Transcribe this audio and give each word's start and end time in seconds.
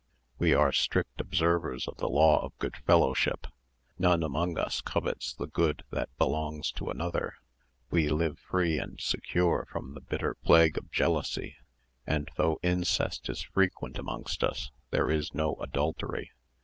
We 0.39 0.55
are 0.55 0.71
strict 0.71 1.21
observers 1.21 1.87
of 1.87 1.97
the 1.97 2.09
law 2.09 2.43
of 2.43 2.57
good 2.57 2.75
fellowship; 2.75 3.45
none 3.99 4.23
among 4.23 4.57
us 4.57 4.81
covets 4.81 5.31
the 5.31 5.45
good 5.45 5.83
that 5.91 6.09
belongs 6.17 6.71
to 6.71 6.89
another. 6.89 7.35
We 7.91 8.09
live 8.09 8.39
free 8.39 8.79
and 8.79 8.99
secure 8.99 9.67
from 9.71 9.93
the 9.93 10.01
bitter 10.01 10.33
plague 10.33 10.79
of 10.79 10.91
jealousy; 10.91 11.57
and 12.07 12.31
though 12.35 12.57
incest 12.63 13.29
is 13.29 13.43
frequent 13.43 13.99
amongst 13.99 14.43
us 14.43 14.71
there 14.89 15.11
is 15.11 15.35
no 15.35 15.53
adultery. 15.57 16.31